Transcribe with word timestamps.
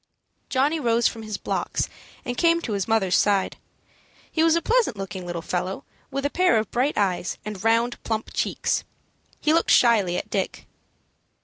Johnny 0.49 0.79
rose 0.79 1.07
from 1.07 1.21
his 1.21 1.37
blocks, 1.37 1.87
and 2.25 2.35
came 2.35 2.59
to 2.61 2.73
his 2.73 2.87
mother's 2.87 3.15
side. 3.15 3.55
He 4.31 4.41
was 4.43 4.55
a 4.55 4.59
pleasant 4.63 4.97
looking 4.97 5.27
little 5.27 5.43
fellow, 5.43 5.83
with 6.09 6.25
a 6.25 6.31
pair 6.31 6.57
of 6.57 6.71
bright 6.71 6.97
eyes, 6.97 7.37
and 7.45 7.63
round, 7.63 8.01
plump 8.01 8.31
cheeks. 8.33 8.83
He 9.39 9.53
looked 9.53 9.69
shyly 9.69 10.17
at 10.17 10.31
Dick. 10.31 10.65